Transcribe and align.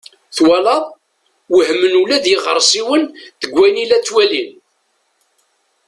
Twalaḍ! 0.35 0.83
Wehmen 1.53 1.93
ula 2.01 2.17
d 2.23 2.25
iɣersiwen 2.33 3.03
deg 3.41 3.51
wayen 3.55 3.81
i 3.83 3.85
la 3.89 3.99
ttwalin. 3.99 4.51